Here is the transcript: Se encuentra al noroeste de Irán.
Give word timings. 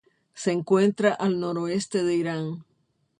Se 0.33 0.51
encuentra 0.51 1.13
al 1.13 1.39
noroeste 1.39 2.03
de 2.03 2.15
Irán. 2.15 2.65